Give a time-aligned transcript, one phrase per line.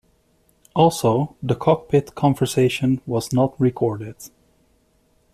[0.73, 4.15] Also, the cockpit conversation was not recorded.